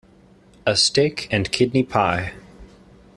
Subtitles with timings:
[0.65, 2.33] A steak-and-kidney pie.